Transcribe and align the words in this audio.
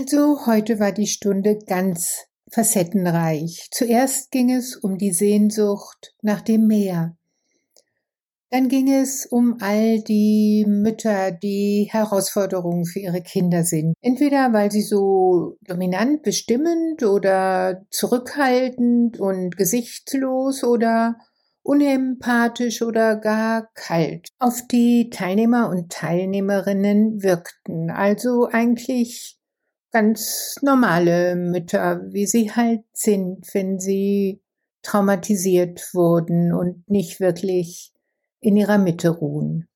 Also 0.00 0.46
heute 0.46 0.80
war 0.80 0.92
die 0.92 1.06
Stunde 1.06 1.58
ganz 1.58 2.24
facettenreich. 2.50 3.68
Zuerst 3.70 4.30
ging 4.30 4.50
es 4.50 4.74
um 4.74 4.96
die 4.96 5.12
Sehnsucht 5.12 6.14
nach 6.22 6.40
dem 6.40 6.66
Meer. 6.66 7.18
Dann 8.48 8.68
ging 8.68 8.90
es 8.90 9.26
um 9.26 9.58
all 9.60 10.00
die 10.00 10.64
Mütter, 10.66 11.32
die 11.32 11.90
Herausforderungen 11.90 12.86
für 12.86 13.00
ihre 13.00 13.20
Kinder 13.20 13.62
sind. 13.62 13.92
Entweder 14.00 14.54
weil 14.54 14.72
sie 14.72 14.80
so 14.80 15.58
dominant, 15.60 16.22
bestimmend 16.22 17.02
oder 17.02 17.82
zurückhaltend 17.90 19.20
und 19.20 19.58
gesichtslos 19.58 20.64
oder 20.64 21.18
unempathisch 21.62 22.80
oder 22.80 23.16
gar 23.16 23.68
kalt 23.74 24.30
auf 24.38 24.62
die 24.66 25.10
Teilnehmer 25.10 25.68
und 25.68 25.92
Teilnehmerinnen 25.92 27.22
wirkten. 27.22 27.90
Also 27.90 28.48
eigentlich 28.50 29.36
ganz 29.90 30.56
normale 30.62 31.36
Mütter, 31.36 32.02
wie 32.12 32.26
sie 32.26 32.52
halt 32.52 32.84
sind, 32.92 33.46
wenn 33.54 33.78
sie 33.78 34.40
traumatisiert 34.82 35.92
wurden 35.92 36.52
und 36.52 36.88
nicht 36.88 37.20
wirklich 37.20 37.92
in 38.40 38.56
ihrer 38.56 38.78
Mitte 38.78 39.10
ruhen. 39.10 39.68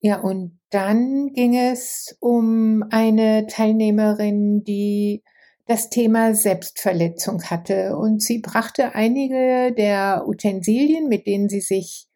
Ja, 0.00 0.20
und 0.20 0.58
dann 0.70 1.32
ging 1.32 1.56
es 1.56 2.16
um 2.20 2.84
eine 2.90 3.46
Teilnehmerin, 3.46 4.64
die 4.64 5.22
das 5.66 5.88
Thema 5.88 6.34
Selbstverletzung 6.34 7.42
hatte 7.44 7.96
und 7.96 8.22
sie 8.22 8.40
brachte 8.40 8.94
einige 8.94 9.72
der 9.72 10.24
Utensilien, 10.26 11.08
mit 11.08 11.26
denen 11.26 11.48
sie 11.48 11.62
sich 11.62 12.06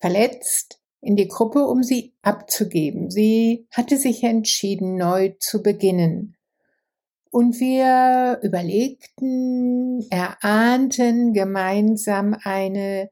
verletzt, 0.00 0.80
in 1.06 1.14
die 1.14 1.28
Gruppe, 1.28 1.66
um 1.66 1.84
sie 1.84 2.14
abzugeben. 2.22 3.10
Sie 3.10 3.68
hatte 3.70 3.96
sich 3.96 4.24
entschieden, 4.24 4.96
neu 4.96 5.34
zu 5.38 5.62
beginnen. 5.62 6.36
Und 7.30 7.60
wir 7.60 8.40
überlegten, 8.42 10.04
erahnten 10.10 11.32
gemeinsam 11.32 12.36
eine 12.42 13.08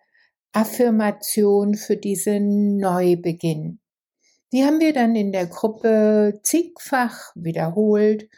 Affirmation 0.53 1.75
für 1.75 1.97
diesen 1.97 2.79
Neubeginn. 2.79 3.79
Die 4.53 4.65
haben 4.65 4.81
wir 4.81 4.93
dann 4.93 5.15
in 5.15 5.31
der 5.31 5.47
Gruppe 5.47 6.41
zigfach 6.43 7.31
wiederholt 7.37 8.29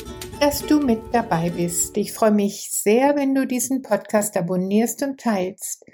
dass 0.40 0.64
du 0.64 0.80
mit 0.80 1.00
dabei 1.12 1.50
bist. 1.50 1.96
Ich 1.96 2.12
freue 2.12 2.30
mich 2.30 2.70
sehr, 2.72 3.16
wenn 3.16 3.34
du 3.34 3.44
diesen 3.46 3.82
Podcast 3.82 4.36
abonnierst 4.36 5.02
und 5.02 5.18
teilst, 5.20 5.84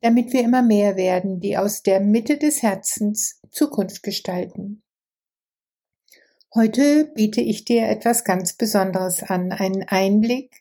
damit 0.00 0.32
wir 0.32 0.42
immer 0.42 0.62
mehr 0.62 0.96
werden, 0.96 1.40
die 1.40 1.58
aus 1.58 1.82
der 1.82 2.00
Mitte 2.00 2.38
des 2.38 2.62
Herzens 2.62 3.40
Zukunft 3.50 4.02
gestalten. 4.02 4.82
Heute 6.54 7.12
biete 7.14 7.42
ich 7.42 7.64
dir 7.64 7.88
etwas 7.88 8.24
ganz 8.24 8.54
Besonderes 8.54 9.22
an, 9.22 9.52
einen 9.52 9.84
Einblick 9.84 10.59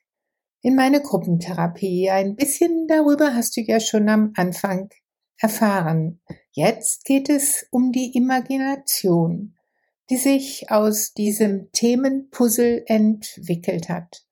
in 0.62 0.75
meine 0.75 1.02
Gruppentherapie. 1.02 2.09
Ein 2.09 2.36
bisschen 2.36 2.88
darüber 2.88 3.34
hast 3.34 3.58
du 3.58 3.62
ja 3.62 3.80
schon 3.80 4.09
am 4.09 4.34
Anfang 4.36 4.90
erfahren. 5.38 6.22
Jetzt 6.52 7.06
geht 7.06 7.30
es 7.30 7.66
um 7.72 7.92
die 7.92 8.16
Imagination 8.16 9.56
die 10.09 10.18
sich 10.18 10.72
aus 10.72 11.14
diesem 11.14 11.72
Themenpuzzle 11.72 12.84
entwickelt 12.88 13.90
hat. 13.90 14.25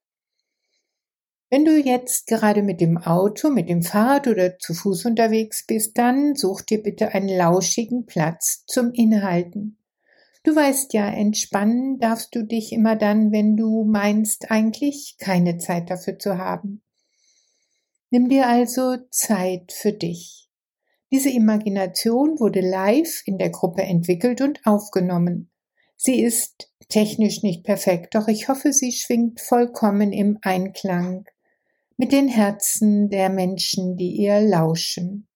Wenn 1.50 1.64
du 1.64 1.78
jetzt 1.78 2.26
gerade 2.26 2.62
mit 2.62 2.80
dem 2.80 2.98
Auto, 2.98 3.48
mit 3.48 3.70
dem 3.70 3.82
Fahrrad 3.82 4.26
oder 4.26 4.58
zu 4.58 4.74
Fuß 4.74 5.06
unterwegs 5.06 5.64
bist, 5.66 5.96
dann 5.96 6.34
such 6.34 6.62
dir 6.62 6.82
bitte 6.82 7.14
einen 7.14 7.28
lauschigen 7.28 8.04
Platz 8.04 8.64
zum 8.66 8.92
Inhalten. 8.92 9.77
Du 10.48 10.56
weißt 10.56 10.94
ja, 10.94 11.06
entspannen 11.10 11.98
darfst 11.98 12.34
du 12.34 12.42
dich 12.42 12.72
immer 12.72 12.96
dann, 12.96 13.32
wenn 13.32 13.54
du 13.54 13.84
meinst 13.84 14.50
eigentlich 14.50 15.16
keine 15.18 15.58
Zeit 15.58 15.90
dafür 15.90 16.18
zu 16.18 16.38
haben. 16.38 16.80
Nimm 18.08 18.30
dir 18.30 18.48
also 18.48 18.96
Zeit 19.10 19.72
für 19.72 19.92
dich. 19.92 20.48
Diese 21.12 21.28
Imagination 21.28 22.40
wurde 22.40 22.62
live 22.62 23.20
in 23.26 23.36
der 23.36 23.50
Gruppe 23.50 23.82
entwickelt 23.82 24.40
und 24.40 24.64
aufgenommen. 24.64 25.50
Sie 25.96 26.22
ist 26.22 26.72
technisch 26.88 27.42
nicht 27.42 27.62
perfekt, 27.62 28.14
doch 28.14 28.26
ich 28.26 28.48
hoffe, 28.48 28.72
sie 28.72 28.92
schwingt 28.92 29.42
vollkommen 29.42 30.14
im 30.14 30.38
Einklang 30.40 31.26
mit 31.98 32.10
den 32.10 32.26
Herzen 32.28 33.10
der 33.10 33.28
Menschen, 33.28 33.98
die 33.98 34.16
ihr 34.16 34.40
lauschen. 34.40 35.27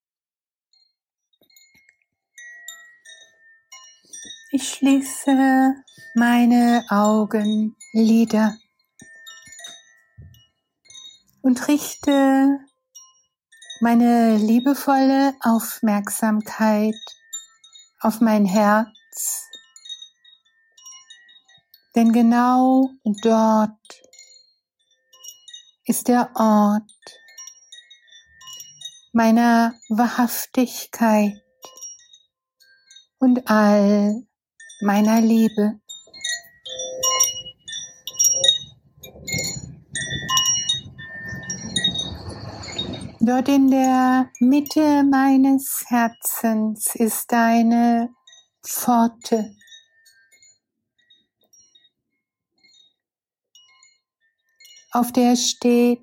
Ich 4.55 4.69
schließe 4.69 5.75
meine 6.15 6.85
Augenlider 6.91 8.55
und 11.41 11.69
richte 11.69 12.59
meine 13.81 14.37
liebevolle 14.37 15.35
Aufmerksamkeit 15.41 16.95
auf 18.01 18.21
mein 18.21 18.45
Herz. 18.45 19.49
Denn 21.95 22.13
genau 22.13 22.91
dort 23.23 24.03
ist 25.87 26.09
der 26.09 26.31
Ort 26.35 26.93
meiner 29.15 29.73
Wahrhaftigkeit 29.89 31.43
und 33.19 33.49
all 33.49 34.27
meiner 34.83 35.21
Liebe. 35.21 35.81
Dort 43.21 43.49
in 43.49 43.71
der 43.71 44.31
Mitte 44.41 45.05
meines 45.05 45.85
Herzens 45.89 46.95
ist 46.97 47.33
eine 47.33 48.11
Pforte 48.67 49.55
auf 54.93 55.11
der 55.11 55.37
steht 55.37 56.01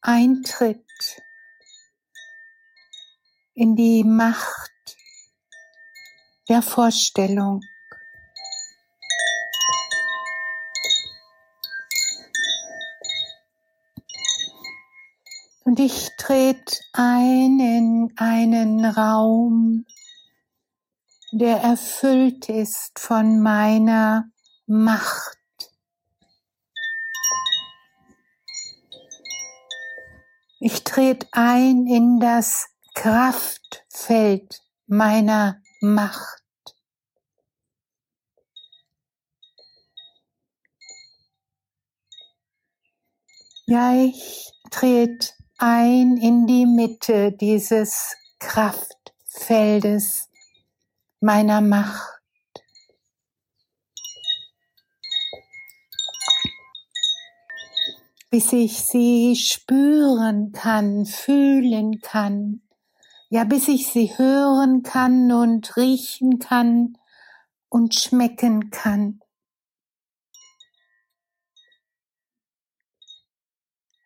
Eintritt 0.00 0.86
in 3.54 3.76
die 3.76 4.02
Macht 4.02 4.70
der 6.48 6.62
Vorstellung. 6.62 7.60
Und 15.80 15.86
ich 15.86 16.10
trete 16.18 16.78
ein 16.92 17.58
in 17.58 18.12
einen 18.16 18.84
Raum, 18.84 19.86
der 21.32 21.56
erfüllt 21.62 22.50
ist 22.50 22.98
von 22.98 23.40
meiner 23.40 24.30
Macht. 24.66 25.38
Ich 30.58 30.84
trete 30.84 31.26
ein 31.32 31.86
in 31.86 32.20
das 32.20 32.68
Kraftfeld 32.94 34.60
meiner 34.86 35.62
Macht. 35.80 36.42
Ja, 43.64 43.94
ich 43.94 44.52
trete 44.70 45.39
ein 45.60 46.16
in 46.16 46.46
die 46.46 46.64
Mitte 46.64 47.32
dieses 47.32 48.16
Kraftfeldes 48.38 50.28
meiner 51.20 51.60
Macht. 51.60 52.16
bis 58.32 58.52
ich 58.52 58.84
sie 58.84 59.34
spüren 59.34 60.52
kann, 60.52 61.04
fühlen 61.04 62.00
kann, 62.00 62.62
ja 63.28 63.42
bis 63.42 63.66
ich 63.66 63.88
sie 63.88 64.16
hören 64.16 64.84
kann 64.84 65.32
und 65.32 65.76
riechen 65.76 66.38
kann 66.38 66.96
und 67.68 67.96
schmecken 67.96 68.70
kann. 68.70 69.20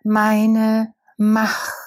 Meine 0.04 0.94
Macht. 1.16 1.84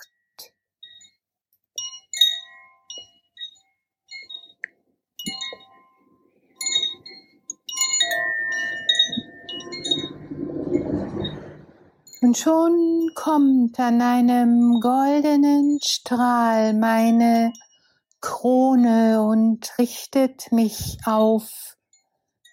Und 12.22 12.38
schon 12.38 13.12
kommt 13.16 13.80
an 13.80 14.02
einem 14.02 14.80
goldenen 14.82 15.80
Strahl 15.84 16.74
meine 16.74 17.54
Krone 18.22 19.22
und 19.22 19.72
richtet 19.78 20.52
mich 20.52 20.98
auf 21.06 21.78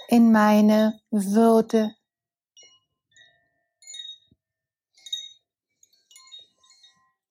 in 0.09 0.33
meine 0.33 1.01
Würde. 1.11 1.95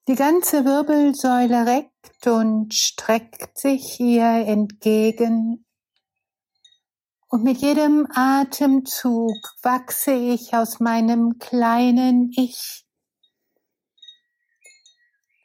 Die 0.10 0.16
ganze 0.16 0.66
Wirbelsäule 0.66 1.66
reckt 1.66 2.28
und 2.28 2.74
streckt 2.74 3.58
sich 3.58 4.02
ihr 4.02 4.46
entgegen 4.48 5.66
und 7.34 7.44
mit 7.44 7.58
jedem 7.58 8.08
Atemzug 8.14 9.36
wachse 9.64 10.12
ich 10.12 10.54
aus 10.54 10.80
meinem 10.80 11.40
kleinen 11.40 12.32
Ich, 12.36 12.86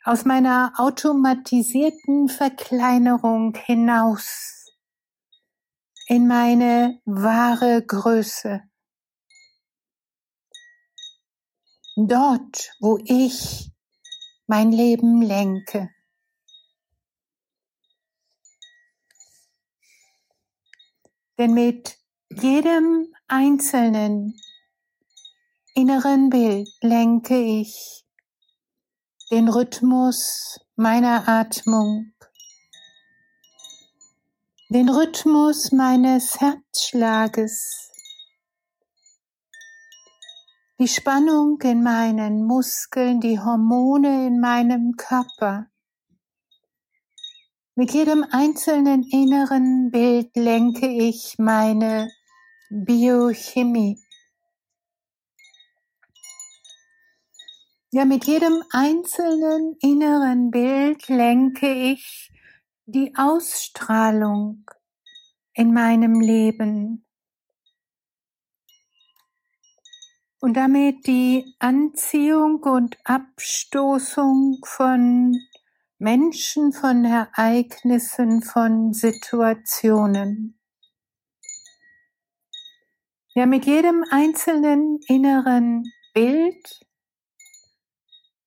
aus 0.04 0.26
meiner 0.26 0.74
automatisierten 0.76 2.28
Verkleinerung 2.28 3.56
hinaus 3.56 4.66
in 6.08 6.26
meine 6.28 7.00
wahre 7.06 7.82
Größe. 7.86 8.60
Dort, 11.96 12.72
wo 12.80 12.98
ich 13.04 13.72
mein 14.48 14.72
Leben 14.72 15.20
lenke. 15.20 15.90
Denn 21.36 21.52
mit 21.52 21.98
jedem 22.30 23.14
einzelnen 23.28 24.40
inneren 25.74 26.30
Bild 26.30 26.68
lenke 26.80 27.38
ich 27.38 28.04
den 29.30 29.48
Rhythmus 29.48 30.58
meiner 30.76 31.28
Atmung, 31.28 32.12
den 34.70 34.88
Rhythmus 34.88 35.72
meines 35.72 36.40
Herzschlages, 36.40 37.87
die 40.78 40.86
Spannung 40.86 41.60
in 41.62 41.82
meinen 41.82 42.44
Muskeln, 42.44 43.20
die 43.20 43.40
Hormone 43.40 44.28
in 44.28 44.38
meinem 44.38 44.94
Körper, 44.96 45.66
mit 47.74 47.92
jedem 47.92 48.24
einzelnen 48.30 49.02
inneren 49.02 49.90
Bild 49.90 50.36
lenke 50.36 50.88
ich 50.88 51.36
meine 51.38 52.10
Biochemie. 52.70 54.00
Ja, 57.90 58.04
mit 58.04 58.26
jedem 58.26 58.62
einzelnen 58.70 59.76
inneren 59.80 60.50
Bild 60.50 61.08
lenke 61.08 61.72
ich 61.72 62.30
die 62.86 63.14
Ausstrahlung 63.16 64.64
in 65.54 65.72
meinem 65.72 66.20
Leben 66.20 67.07
und 70.40 70.54
damit 70.56 71.06
die 71.06 71.54
Anziehung 71.58 72.62
und 72.62 72.96
Abstoßung 73.04 74.60
von 74.64 75.36
Menschen 75.98 76.72
von 76.72 77.04
Ereignissen, 77.04 78.42
von 78.42 78.92
Situationen. 78.92 80.58
Ja, 83.34 83.46
mit 83.46 83.66
jedem 83.66 84.04
einzelnen 84.10 85.00
inneren 85.06 85.84
Bild 86.14 86.86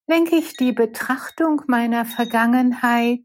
lenke 0.07 0.35
ich 0.35 0.55
die 0.57 0.71
Betrachtung 0.71 1.61
meiner 1.67 2.05
Vergangenheit 2.05 3.23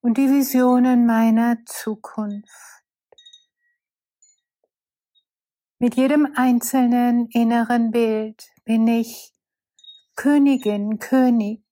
und 0.00 0.18
die 0.18 0.30
Visionen 0.30 1.06
meiner 1.06 1.58
Zukunft. 1.64 2.71
Mit 5.82 5.96
jedem 5.96 6.32
einzelnen 6.36 7.26
inneren 7.32 7.90
Bild 7.90 8.52
bin 8.64 8.86
ich 8.86 9.32
Königin, 10.14 11.00
König 11.00 11.64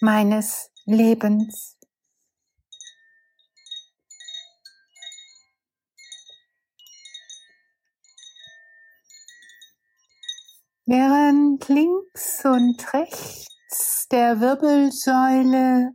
meines 0.00 0.70
Lebens. 0.86 1.76
Während 10.86 11.68
links 11.68 12.46
und 12.46 12.94
rechts 12.94 14.08
der 14.10 14.40
Wirbelsäule 14.40 15.90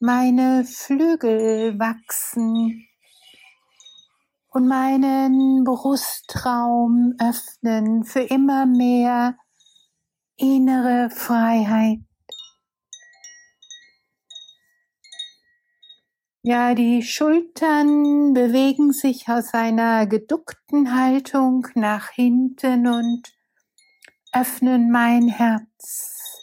meine 0.00 0.64
Flügel 0.64 1.78
wachsen 1.78 2.88
und 4.54 4.68
meinen 4.68 5.64
Brustraum 5.64 7.14
öffnen 7.18 8.04
für 8.04 8.20
immer 8.20 8.66
mehr 8.66 9.36
innere 10.36 11.10
Freiheit. 11.10 11.98
Ja, 16.44 16.74
die 16.74 17.02
Schultern 17.02 18.32
bewegen 18.32 18.92
sich 18.92 19.28
aus 19.28 19.54
einer 19.54 20.06
geduckten 20.06 20.94
Haltung 20.94 21.66
nach 21.74 22.10
hinten 22.10 22.86
und 22.86 23.22
öffnen 24.32 24.90
mein 24.90 25.26
Herz. 25.26 26.42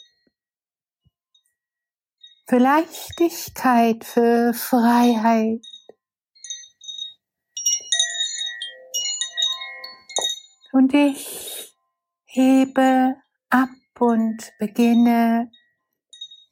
Für 2.46 2.58
Leichtigkeit, 2.58 4.04
für 4.04 4.52
Freiheit. 4.52 5.71
Und 10.72 10.94
ich 10.94 11.76
hebe 12.24 13.16
ab 13.50 13.68
und 13.98 14.52
beginne 14.58 15.50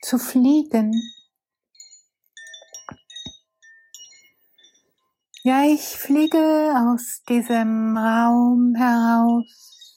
zu 0.02 0.18
fliegen. 0.18 0.92
Ja, 5.42 5.64
ich 5.64 5.80
fliege 5.80 6.74
aus 6.76 7.22
diesem 7.26 7.96
Raum 7.96 8.74
heraus, 8.74 9.96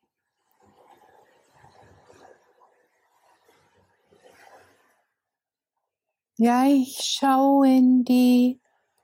Ja, 6.38 6.64
ich 6.66 6.98
schaue 7.02 7.68
in 7.68 8.04
die 8.04 8.58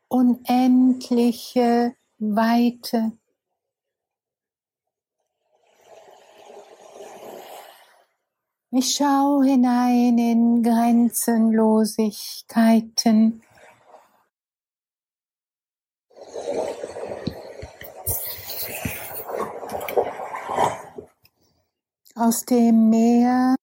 unendliche 0.08 1.94
Weite. 2.24 3.18
Ich 8.70 8.94
schaue 8.94 9.44
hinein 9.44 10.18
in 10.18 10.62
Grenzenlosigkeiten. 10.62 13.42
Aus 22.14 22.44
dem 22.44 22.88
Meer 22.88 23.56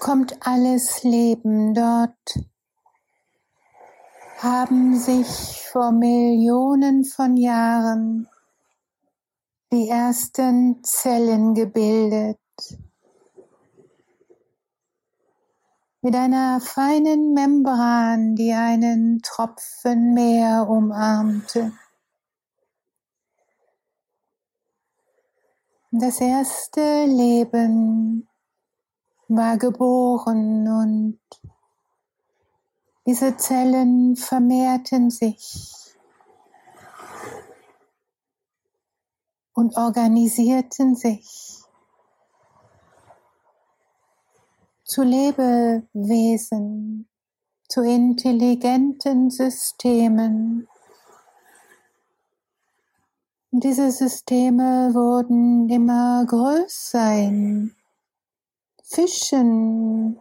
kommt 0.00 0.46
alles 0.46 1.02
Leben 1.02 1.72
dort, 1.72 2.44
haben 4.44 4.96
sich 4.98 5.62
vor 5.72 5.90
Millionen 5.90 7.04
von 7.04 7.36
Jahren 7.36 8.28
die 9.72 9.88
ersten 9.88 10.84
Zellen 10.84 11.54
gebildet. 11.54 12.38
mit 16.04 16.14
einer 16.14 16.60
feinen 16.60 17.32
Membran, 17.32 18.36
die 18.36 18.52
einen 18.52 19.22
Tropfen 19.22 20.12
Meer 20.12 20.66
umarmte. 20.68 21.72
Das 25.90 26.20
erste 26.20 27.06
Leben 27.06 28.28
war 29.28 29.56
geboren 29.56 30.68
und 30.68 31.20
diese 33.06 33.36
Zellen 33.36 34.16
vermehrten 34.16 35.10
sich 35.10 35.94
und 39.52 39.76
organisierten 39.76 40.96
sich. 40.96 41.54
zu 44.84 45.02
Lebewesen, 45.02 47.08
zu 47.68 47.82
intelligenten 47.82 49.30
Systemen. 49.30 50.68
Und 53.50 53.64
diese 53.64 53.90
Systeme 53.90 54.94
wurden 54.94 55.68
immer 55.68 56.24
größer 56.26 57.14
in 57.14 57.74
Fischen 58.84 60.20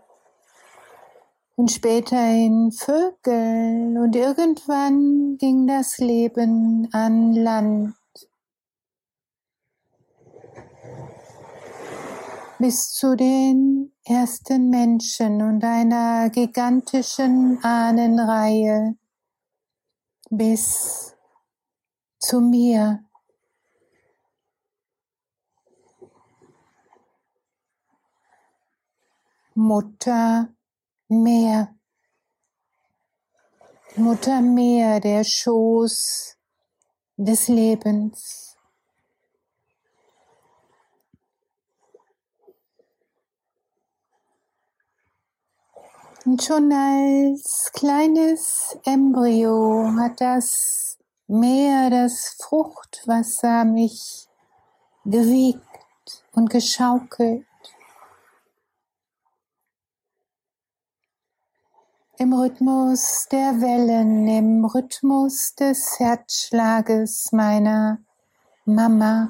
und 1.55 1.71
später 1.71 2.17
in 2.17 2.71
Vögel 2.71 3.97
und 3.97 4.15
irgendwann 4.15 5.37
ging 5.37 5.67
das 5.67 5.97
Leben 5.97 6.89
an 6.91 7.33
Land. 7.33 7.95
bis 12.63 12.91
zu 12.91 13.17
den 13.17 13.91
ersten 14.05 14.69
Menschen 14.69 15.41
und 15.41 15.65
einer 15.65 16.29
gigantischen 16.29 17.61
Ahnenreihe 17.61 18.95
bis 20.29 21.13
zu 22.19 22.39
mir. 22.39 23.03
Mutter 29.55 30.47
Meer. 31.21 31.75
Mutter 33.95 34.41
Meer, 34.41 34.99
der 34.99 35.23
Schoß 35.23 36.35
des 37.17 37.47
Lebens. 37.47 38.57
Und 46.25 46.41
schon 46.41 46.71
als 46.71 47.69
kleines 47.73 48.77
Embryo 48.85 49.91
hat 49.99 50.21
das 50.21 50.97
Meer, 51.27 51.89
das 51.89 52.37
Fruchtwasser 52.41 53.65
mich 53.65 54.27
gewiegt 55.03 55.59
und 56.31 56.49
geschaukelt. 56.49 57.45
Im 62.23 62.31
Rhythmus 62.31 63.27
der 63.33 63.59
Wellen, 63.59 64.29
im 64.29 64.63
Rhythmus 64.63 65.55
des 65.55 65.99
Herzschlages 65.99 67.33
meiner 67.33 67.97
Mama. 68.63 69.27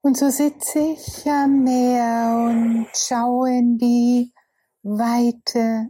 Und 0.00 0.16
so 0.16 0.28
sitze 0.28 0.80
ich 0.80 1.24
am 1.30 1.62
Meer 1.62 2.48
und 2.48 2.88
schaue 2.96 3.58
in 3.58 3.78
die 3.78 4.32
Weite. 4.82 5.86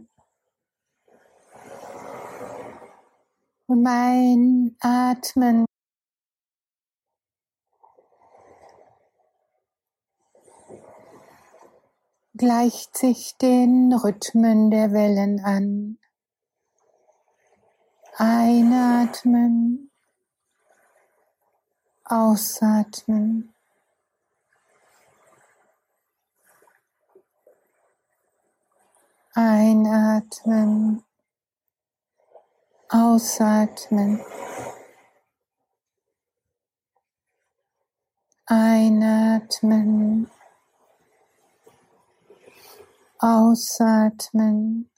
Und 3.73 3.81
mein 3.81 4.75
Atmen 4.81 5.65
gleicht 12.35 12.95
sich 12.95 13.35
den 13.41 13.91
Rhythmen 13.91 14.69
der 14.69 14.91
Wellen 14.91 15.39
an. 15.43 15.97
Einatmen, 18.15 19.89
ausatmen. 22.05 23.55
Einatmen, 29.33 31.03
ausatmen. 32.93 34.21
Einatmen, 38.45 40.29
ausatmen. 43.17 44.91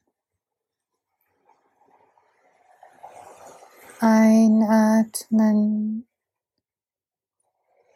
Einatmen, 4.01 6.05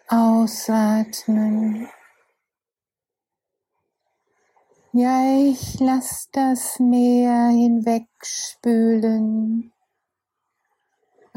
ausatmen. 0.07 1.89
Ja, 4.93 5.43
ich 5.43 5.77
lass 5.81 6.29
das 6.31 6.79
Meer 6.79 7.49
hinwegspülen. 7.49 9.73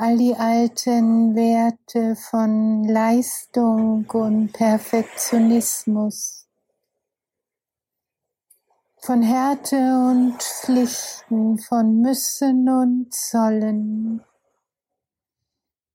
All 0.05 0.19
die 0.19 0.35
alten 0.35 1.37
Werte 1.37 2.17
von 2.17 2.83
Leistung 2.83 4.05
und 4.11 4.53
Perfektionismus, 4.53 6.49
von 8.97 9.23
Härte 9.23 9.77
und 9.77 10.43
Pflichten, 10.43 11.57
von 11.59 12.01
Müssen 12.01 12.69
und 12.69 13.15
Sollen. 13.15 14.25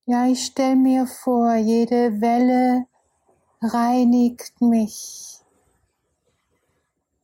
Ja, 0.05 0.25
ich 0.25 0.45
stell 0.45 0.77
mir 0.77 1.05
vor, 1.05 1.55
jede 1.55 2.21
Welle 2.21 2.85
reinigt 3.61 4.61
mich 4.61 5.41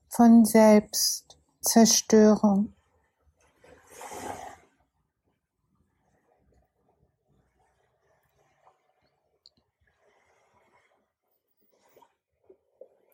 von 0.09 0.43
Selbstzerstörung. 0.43 2.72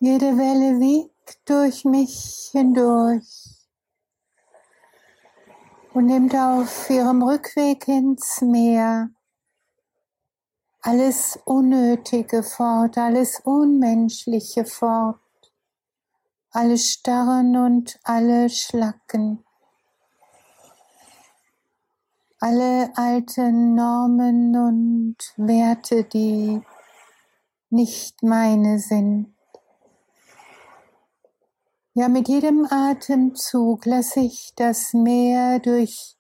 Jede 0.02 0.38
Welle 0.38 0.80
wiegt 0.80 1.42
durch 1.44 1.84
mich 1.84 2.52
hindurch 2.54 3.68
und 5.94 6.06
nimmt 6.06 6.34
auf 6.34 6.90
ihrem 6.90 7.22
Rückweg 7.22 7.86
ins 7.90 8.40
Meer 8.40 9.10
alles 10.80 11.38
Unnötige 11.44 12.44
fort, 12.44 12.98
alles 12.98 13.42
Unmenschliche 13.42 14.64
fort, 14.64 15.20
alle 16.52 16.78
Starren 16.78 17.58
und 17.58 18.00
alle 18.04 18.50
Schlacken, 18.50 19.44
alle 22.40 22.90
alten 22.96 23.76
Normen 23.76 24.56
und 24.56 25.18
Werte, 25.36 26.06
die 26.06 26.62
nicht 27.70 28.24
meine 28.24 28.80
sind. 28.80 29.36
Ja, 31.96 32.08
mit 32.08 32.30
jedem 32.30 32.68
Atemzug 32.70 33.86
lasse 33.88 34.20
ich 34.20 34.54
das 34.56 34.94
Meer 34.94 35.58
durch 35.60 36.16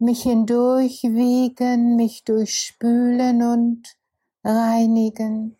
mich 0.00 0.22
hindurch 0.22 1.04
wiegen, 1.04 1.94
mich 1.94 2.24
durchspülen 2.24 3.40
und 3.40 3.96
reinigen. 4.42 5.56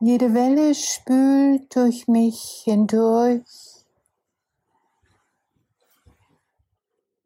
Jede 0.00 0.34
Welle 0.34 0.74
spült 0.74 1.74
durch 1.74 2.06
mich 2.06 2.62
hindurch 2.64 3.73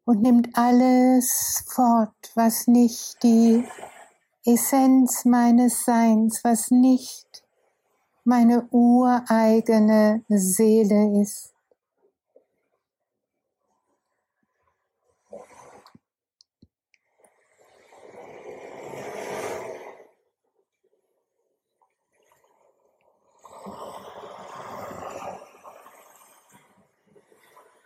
und 0.09 0.23
nimmt 0.23 0.49
alles 0.53 1.63
fort, 1.67 2.31
was 2.33 2.65
nicht 2.65 3.21
die 3.21 3.63
Essenz 4.43 5.23
meines 5.23 5.85
Seins, 5.85 6.43
was 6.43 6.71
nicht 6.71 7.43
meine 8.23 8.67
ureigene 8.71 10.23
Seele 10.27 11.21
ist. 11.21 11.53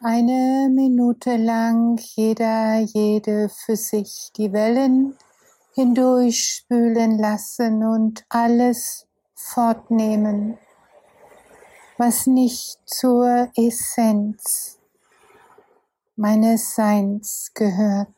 Eine 0.05 0.67
Minute 0.69 1.37
lang 1.37 1.97
jeder, 1.97 2.77
jede 2.79 3.47
für 3.47 3.77
sich 3.77 4.31
die 4.35 4.51
Wellen 4.51 5.15
hindurchspülen 5.75 7.17
lassen 7.17 7.85
und 7.85 8.25
alles 8.27 9.07
fortnehmen, 9.33 10.57
was 11.97 12.27
nicht 12.27 12.79
zur 12.85 13.49
Essenz 13.55 14.77
meines 16.17 16.75
Seins 16.75 17.51
gehört. 17.53 18.09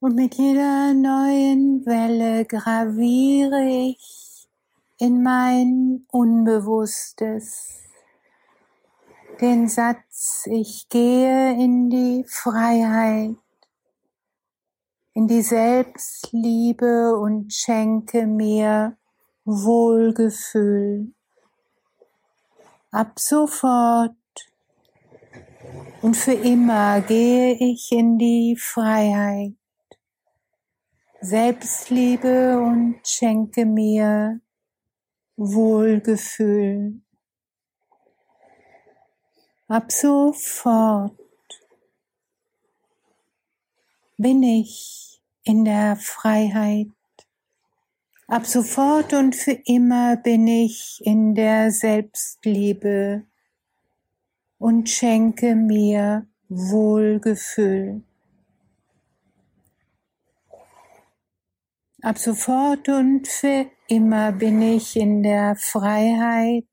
Und 0.00 0.14
mit 0.14 0.36
jeder 0.36 0.94
neuen 0.94 1.84
Welle 1.84 2.44
graviere 2.44 3.64
ich 3.64 4.48
in 4.98 5.24
mein 5.24 6.06
Unbewusstes 6.12 7.82
den 9.40 9.68
Satz, 9.68 10.46
ich 10.46 10.88
gehe 10.88 11.52
in 11.52 11.90
die 11.90 12.24
Freiheit, 12.28 13.36
in 15.14 15.26
die 15.26 15.42
Selbstliebe 15.42 17.16
und 17.16 17.52
schenke 17.52 18.26
mir 18.26 18.96
Wohlgefühl. 19.44 21.12
Ab 22.92 23.18
sofort 23.18 24.14
und 26.02 26.16
für 26.16 26.34
immer 26.34 27.00
gehe 27.00 27.54
ich 27.54 27.90
in 27.90 28.16
die 28.16 28.56
Freiheit. 28.56 29.57
Selbstliebe 31.20 32.60
und 32.60 33.00
schenke 33.04 33.66
mir 33.66 34.40
Wohlgefühl. 35.36 37.00
Ab 39.66 39.90
sofort 39.90 41.18
bin 44.16 44.42
ich 44.44 45.20
in 45.42 45.64
der 45.64 45.96
Freiheit. 45.96 46.88
Ab 48.28 48.46
sofort 48.46 49.12
und 49.12 49.34
für 49.34 49.58
immer 49.64 50.16
bin 50.16 50.46
ich 50.46 51.00
in 51.04 51.34
der 51.34 51.72
Selbstliebe 51.72 53.24
und 54.58 54.88
schenke 54.88 55.56
mir 55.56 56.26
Wohlgefühl. 56.48 58.02
Ab 62.00 62.16
sofort 62.16 62.88
und 62.88 63.26
für 63.26 63.66
immer 63.88 64.30
bin 64.30 64.62
ich 64.62 64.94
in 64.94 65.24
der 65.24 65.56
Freiheit 65.56 66.64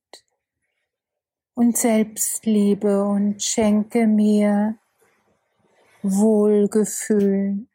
und 1.55 1.75
Selbstliebe 1.75 3.03
und 3.03 3.41
schenke 3.41 4.05
mir 4.05 4.77
Wohlgefühl. 6.03 7.65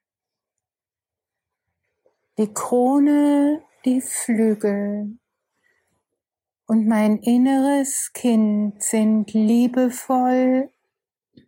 Die 2.38 2.54
Krone, 2.54 3.64
die 3.84 4.00
Flügel 4.00 5.18
und 6.66 6.86
mein 6.86 7.18
inneres 7.18 8.12
Kind 8.12 8.80
sind 8.80 9.32
liebevoll 9.32 10.70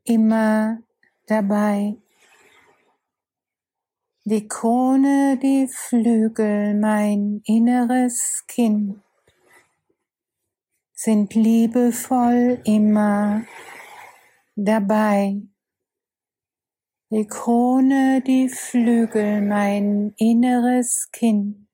immer 0.02 0.82
dabei. 1.28 2.01
Die 4.24 4.46
Krone, 4.46 5.36
die 5.36 5.66
Flügel, 5.66 6.78
mein 6.78 7.42
inneres 7.44 8.44
Kind 8.46 9.02
sind 10.94 11.34
liebevoll 11.34 12.60
immer 12.64 13.42
dabei. 14.54 15.42
Die 17.10 17.26
Krone, 17.26 18.22
die 18.24 18.48
Flügel, 18.48 19.42
mein 19.42 20.14
inneres 20.16 21.10
Kind 21.10 21.66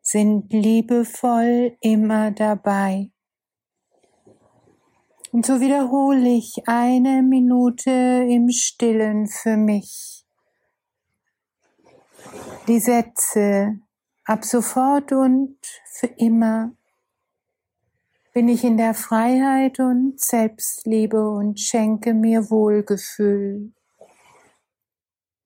sind 0.00 0.50
liebevoll 0.50 1.76
immer 1.82 2.30
dabei. 2.30 3.10
Und 5.30 5.44
so 5.44 5.60
wiederhole 5.60 6.30
ich 6.30 6.62
eine 6.64 7.20
Minute 7.20 7.90
im 7.90 8.48
Stillen 8.48 9.26
für 9.26 9.58
mich 9.58 10.20
die 12.68 12.80
Sätze 12.80 13.78
ab 14.24 14.44
sofort 14.44 15.12
und 15.12 15.56
für 15.92 16.06
immer 16.06 16.72
bin 18.32 18.48
ich 18.48 18.62
in 18.62 18.76
der 18.76 18.94
Freiheit 18.94 19.80
und 19.80 20.20
Selbstliebe 20.20 21.28
und 21.28 21.58
schenke 21.58 22.14
mir 22.14 22.48
Wohlgefühl. 22.50 23.72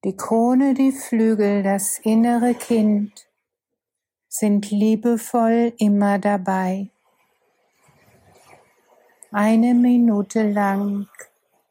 Die 0.03 0.15
Krone, 0.15 0.75
die 0.75 0.91
Flügel, 0.91 1.63
das 1.63 1.97
innere 1.97 2.53
Kind 2.53 3.27
sind 4.29 4.69
liebevoll 4.69 5.73
immer 5.77 6.19
dabei. 6.19 6.91
Eine 9.31 9.73
Minute 9.73 10.49
lang 10.51 11.07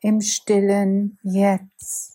im 0.01 0.21
stillen 0.21 1.19
Jetzt. 1.23 2.14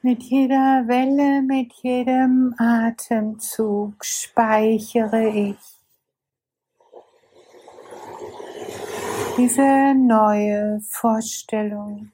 Mit 0.00 0.22
jeder 0.22 0.86
Welle, 0.86 1.42
mit 1.42 1.72
jedem 1.82 2.54
Atemzug 2.56 4.04
speichere 4.04 5.28
ich 5.28 5.56
diese 9.36 9.94
neue 9.96 10.80
Vorstellung. 10.88 12.12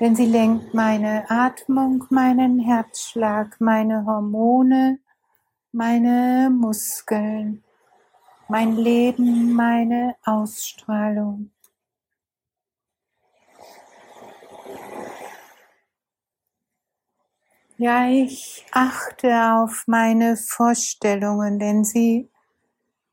Denn 0.00 0.16
sie 0.16 0.26
lenkt 0.26 0.72
meine 0.72 1.24
Atmung, 1.30 2.04
meinen 2.08 2.60
Herzschlag, 2.60 3.60
meine 3.60 4.06
Hormone, 4.06 4.98
meine 5.72 6.50
Muskeln, 6.50 7.62
mein 8.48 8.76
Leben, 8.76 9.52
meine 9.52 10.16
Ausstrahlung. 10.24 11.50
Ja, 17.76 18.08
ich 18.08 18.64
achte 18.70 19.34
auf 19.52 19.84
meine 19.88 20.36
Vorstellungen, 20.36 21.58
denn 21.58 21.84
sie 21.84 22.30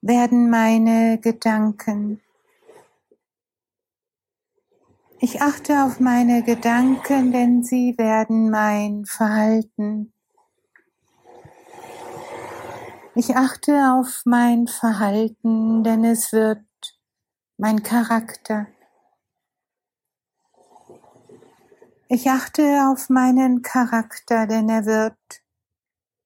werden 0.02 0.52
meine 0.52 1.18
Gedanken. 1.18 2.22
Ich 5.20 5.42
achte 5.42 5.84
auf 5.84 6.00
meine 6.00 6.44
Gedanken, 6.44 7.32
denn 7.32 7.64
sie 7.64 7.98
werden 7.98 8.52
mein 8.52 9.06
Verhalten. 9.06 10.14
Ich 13.16 13.36
achte 13.36 13.94
auf 13.94 14.22
mein 14.26 14.68
Verhalten, 14.68 15.84
denn 15.84 16.04
es 16.04 16.32
wird 16.34 16.60
mein 17.58 17.82
Charakter. 17.82 18.68
Ich 22.14 22.30
achte 22.30 22.90
auf 22.92 23.08
meinen 23.08 23.62
Charakter, 23.62 24.46
denn 24.46 24.68
er 24.68 24.86
wird 24.86 25.16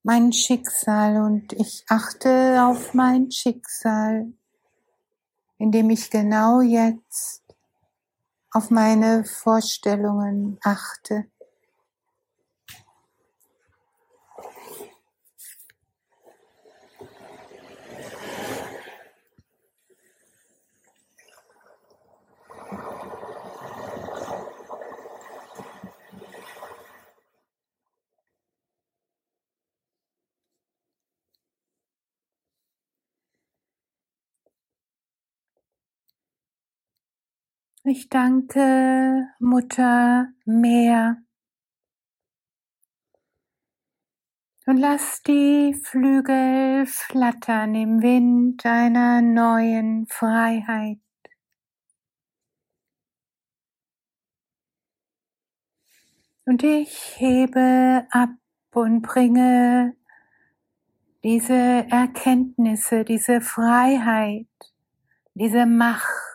mein 0.02 0.34
Schicksal 0.34 1.18
und 1.18 1.54
ich 1.54 1.86
achte 1.88 2.66
auf 2.66 2.96
mein 2.96 3.30
Schicksal, 3.30 4.34
indem 5.60 5.92
ich 5.92 6.10
genau 6.10 6.62
jetzt 6.62 7.44
auf 8.50 8.72
meine 8.72 9.26
Vorstellungen 9.26 10.58
achte. 10.64 11.26
Ich 37.88 38.10
danke 38.10 39.28
Mutter 39.38 40.30
Meer. 40.44 41.18
Und 44.66 44.78
lass 44.78 45.22
die 45.22 45.80
Flügel 45.84 46.88
flattern 46.88 47.76
im 47.76 48.02
Wind 48.02 48.66
einer 48.66 49.22
neuen 49.22 50.08
Freiheit. 50.08 50.98
Und 56.46 56.64
ich 56.64 57.20
hebe 57.20 58.08
ab 58.10 58.32
und 58.74 59.04
bringe 59.04 59.96
diese 61.24 61.54
Erkenntnisse, 61.54 63.06
diese 63.06 63.42
Freiheit, 63.42 64.48
diese 65.36 65.68
Macht 65.68 66.35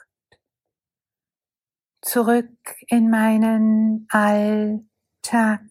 zurück 2.02 2.50
in 2.88 3.10
meinen 3.10 4.06
Alltag. 4.10 5.62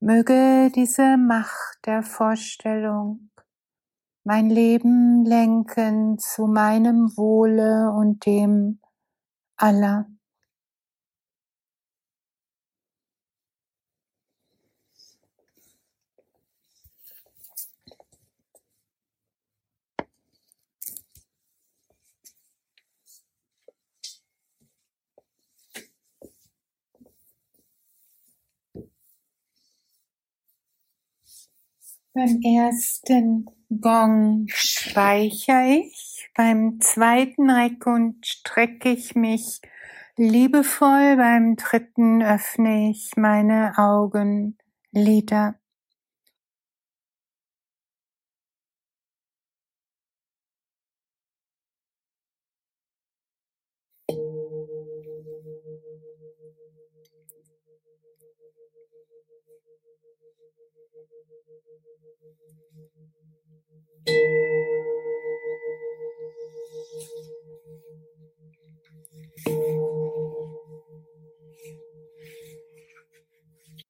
Möge 0.00 0.70
diese 0.74 1.16
Macht 1.16 1.78
der 1.86 2.02
Vorstellung 2.02 3.30
mein 4.26 4.50
Leben 4.50 5.24
lenken 5.24 6.18
zu 6.18 6.48
meinem 6.48 7.16
Wohle 7.16 7.92
und 7.92 8.26
dem 8.26 8.80
aller. 9.56 10.15
Beim 32.16 32.40
ersten 32.40 33.44
Gong 33.68 34.46
speichere 34.46 35.80
ich, 35.82 36.30
beim 36.34 36.80
zweiten 36.80 37.50
Reck 37.50 37.86
und 37.86 38.26
strecke 38.26 38.88
ich 38.88 39.14
mich 39.14 39.60
liebevoll, 40.16 41.16
beim 41.16 41.56
dritten 41.56 42.22
öffne 42.22 42.88
ich 42.88 43.10
meine 43.16 43.74
Augenlider. 43.76 45.56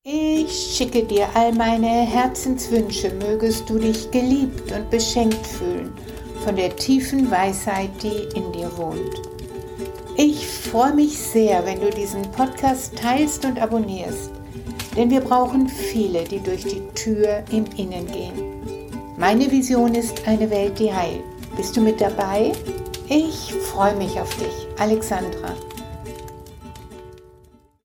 Ich 0.09 0.77
schicke 0.77 1.03
dir 1.03 1.27
all 1.35 1.53
meine 1.53 1.87
Herzenswünsche, 1.87 3.11
mögest 3.15 3.69
du 3.69 3.79
dich 3.79 4.09
geliebt 4.13 4.71
und 4.71 4.89
beschenkt 4.89 5.45
fühlen 5.45 5.93
von 6.45 6.55
der 6.55 6.77
tiefen 6.77 7.29
Weisheit, 7.29 7.91
die 8.01 8.39
in 8.39 8.53
dir 8.53 8.71
wohnt. 8.79 9.21
Ich 10.17 10.47
freue 10.47 10.95
mich 10.95 11.19
sehr, 11.19 11.67
wenn 11.67 11.81
du 11.81 11.91
diesen 11.91 12.23
Podcast 12.31 12.97
teilst 12.97 13.45
und 13.45 13.61
abonnierst. 13.61 14.36
Denn 14.97 15.11
wir 15.11 15.21
brauchen 15.21 15.69
viele, 15.69 16.25
die 16.25 16.41
durch 16.41 16.65
die 16.65 16.81
Tür 16.95 17.43
im 17.51 17.67
Innen 17.77 18.07
gehen. 18.07 18.33
Meine 19.19 19.51
Vision 19.51 19.95
ist 19.95 20.27
eine 20.27 20.49
Welt, 20.51 20.79
die 20.79 20.93
heilt. 20.93 21.23
Bist 21.57 21.77
du 21.77 21.81
mit 21.81 22.01
dabei? 22.01 22.53
Ich 23.09 23.55
freue 23.73 23.95
mich 23.97 24.19
auf 24.19 24.35
dich, 24.37 24.67
Alexandra. 24.79 25.55